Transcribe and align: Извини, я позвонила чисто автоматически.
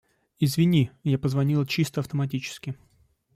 Извини, 0.39 0.89
я 1.03 1.19
позвонила 1.19 1.63
чисто 1.67 1.99
автоматически. 1.99 2.75